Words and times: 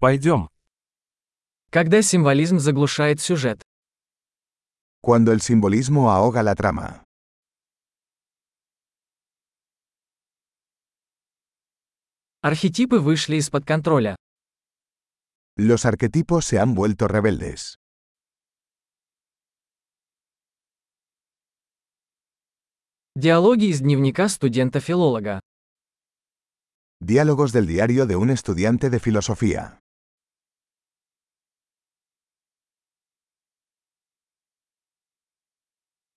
Пойдем. 0.00 0.48
Когда 1.70 2.02
символизм 2.02 2.60
заглушает 2.60 3.20
сюжет. 3.20 3.62
Cuando 5.00 5.32
el 5.32 5.40
simbolismo 5.40 6.10
ahoga 6.12 6.42
la 6.44 6.54
trama. 6.54 7.04
Архетипы 12.42 13.00
вышли 13.00 13.36
из-под 13.36 13.64
контроля. 13.64 14.14
Los 15.56 15.84
arquetipos 15.84 16.44
se 16.44 16.60
han 16.60 16.76
vuelto 16.76 17.08
rebeldes. 17.08 17.74
Диалоги 23.16 23.64
из 23.64 23.80
дневника 23.80 24.28
студента-филолога. 24.28 25.40
Diálogos 27.00 27.52
del 27.52 27.66
diario 27.66 28.06
de 28.06 28.14
un 28.14 28.30
estudiante 28.30 28.90
de 28.90 29.00
filosofía. 29.00 29.80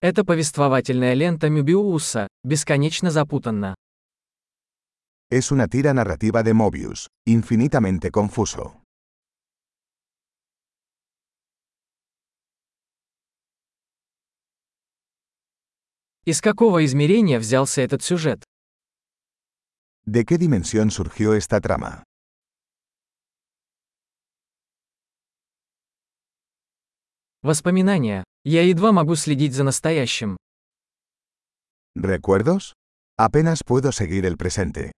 Это 0.02 0.26
повествовательная 0.26 1.14
лента 1.14 1.48
Мюбиуса, 1.48 2.28
бесконечно 2.44 3.12
запутанна. 3.12 3.76
Es 5.30 5.52
una 5.52 5.68
tira 5.68 5.94
narrativa 5.94 6.42
de 6.42 6.54
Mobius, 6.56 7.08
infinitamente 7.28 8.10
confuso. 8.10 8.82
Из 16.26 16.42
какого 16.42 16.84
измерения 16.84 17.38
взялся 17.38 17.84
этот 17.84 18.02
сюжет? 18.02 18.44
¿De 20.08 20.26
qué 20.26 20.40
dimensión 20.40 20.90
surgió 20.90 21.36
esta 21.36 21.62
trama? 21.62 22.04
Воспоминания. 27.44 28.24
Я 28.44 28.62
едва 28.62 28.92
могу 28.92 29.16
следить 29.16 29.54
за 29.54 29.64
настоящим. 29.64 30.38
¿Recuerdos? 31.96 32.74
Apenas 33.18 33.64
puedo 33.64 33.92
seguir 33.92 34.26
el 34.26 34.38
presente. 34.38 34.92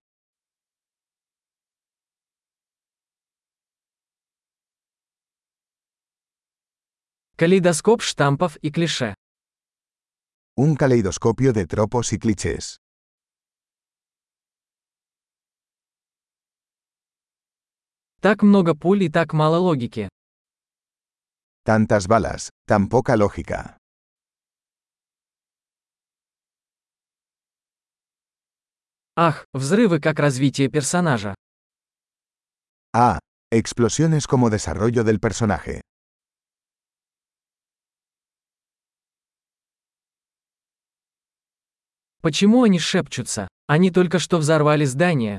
Калейдоскоп 7.38 8.02
штампов 8.02 8.58
и 8.58 8.72
клише. 8.72 9.16
Un 10.58 10.76
caleidoscopio 10.76 11.54
de 11.54 11.66
tropos 11.66 12.12
y 12.12 12.20
clichés. 12.20 12.78
Так 18.20 18.44
много 18.44 18.76
пуль 18.76 19.04
и 19.04 19.10
так 19.10 19.32
мало 19.34 19.58
логики. 19.58 20.10
Tantas 21.65 22.07
balas, 22.07 22.51
tan 22.67 22.89
poca 22.89 23.17
lógica. 23.17 23.77
Ах, 29.17 29.47
взрывы 29.53 30.01
как 30.01 30.19
развитие 30.21 30.69
персонажа. 30.69 31.35
Ah, 32.95 33.19
explosiones 33.51 34.27
como 34.27 34.49
desarrollo 34.49 35.05
del 35.05 35.19
personaje. 35.19 35.83
Почему 42.21 42.65
они 42.65 42.79
шепчутся? 42.79 43.49
Они 43.67 43.91
только 43.91 44.19
что 44.19 44.39
взорвали 44.39 44.85
здание. 44.85 45.39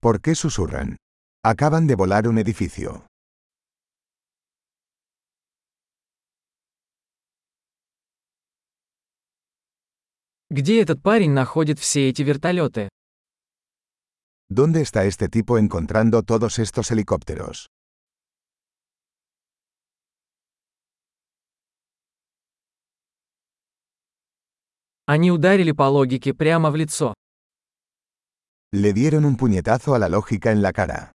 ¿Por 0.00 0.20
qué 0.20 0.34
susurran? 0.34 0.96
Acaban 1.42 1.86
de 1.86 1.94
volar 1.96 2.28
un 2.28 2.38
edificio. 2.38 3.06
Где 10.53 10.81
этот 10.81 11.01
парень 11.01 11.31
находит 11.31 11.79
все 11.79 12.09
эти 12.09 12.23
вертолеты? 12.23 12.89
¿Dónde 14.49 14.81
está 14.81 15.05
este 15.05 15.29
tipo 15.29 15.57
encontrando 15.57 16.23
todos 16.23 16.59
estos 16.59 16.91
helicópteros? 16.91 17.67
Они 25.05 25.31
ударили 25.31 25.71
по 25.71 25.83
логике 25.83 26.33
прямо 26.33 26.69
в 26.69 26.75
лицо. 26.75 27.13
Le 28.73 28.91
dieron 28.91 29.23
un 29.23 29.37
puñetazo 29.37 29.93
a 29.93 29.99
la 29.99 30.09
lógica 30.09 30.51
en 30.51 30.61
la 30.61 30.73
cara. 30.73 31.13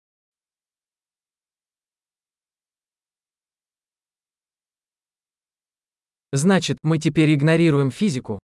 Значит, 6.32 6.76
мы 6.82 6.98
теперь 6.98 7.34
игнорируем 7.34 7.90
физику. 7.90 8.38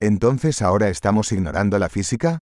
¿Entonces 0.00 0.62
ahora 0.62 0.88
estamos 0.88 1.32
ignorando 1.32 1.78
la 1.78 1.88
física? 1.88 2.38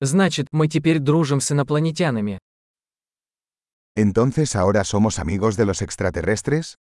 Значит, 0.00 0.48
мы 0.52 0.68
теперь 0.68 0.98
дружим 0.98 1.40
с 1.40 1.50
инопланетянами. 1.50 2.38
¿Entonces 3.96 4.56
ahora 4.56 4.84
somos 4.84 5.18
amigos 5.18 5.56
de 5.56 5.66
los 5.66 5.80
extraterrestres? 5.82 6.74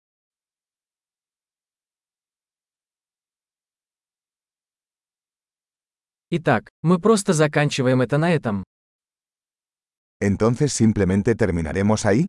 Итак, 6.30 6.70
мы 6.82 6.98
просто 7.00 7.34
заканчиваем 7.34 8.02
это 8.02 8.18
на 8.18 8.32
этом. 8.34 8.64
¿Entonces 10.22 10.72
simplemente 10.72 11.36
terminaremos 11.36 12.06
ahí? 12.06 12.28